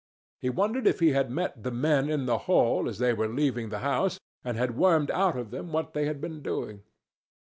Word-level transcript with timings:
He 0.39 0.49
wondered 0.49 0.87
if 0.87 0.99
he 0.99 1.09
had 1.09 1.29
met 1.29 1.61
the 1.61 1.69
men 1.69 2.09
in 2.09 2.25
the 2.25 2.39
hall 2.49 2.89
as 2.89 2.97
they 2.97 3.13
were 3.13 3.27
leaving 3.27 3.69
the 3.69 3.77
house 3.85 4.19
and 4.43 4.57
had 4.57 4.75
wormed 4.75 5.11
out 5.11 5.37
of 5.37 5.51
them 5.51 5.71
what 5.71 5.93
they 5.93 6.05
had 6.07 6.19
been 6.19 6.41
doing. 6.41 6.81